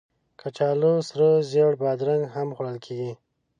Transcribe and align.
کچالو 0.39 0.93
سره 1.09 1.27
زېړه 1.49 1.75
بادرنګ 1.81 2.23
هم 2.33 2.47
خوړل 2.55 2.77
کېږي 2.85 3.11